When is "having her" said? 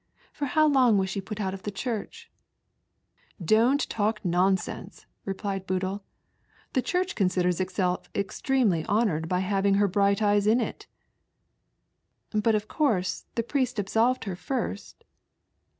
9.41-9.87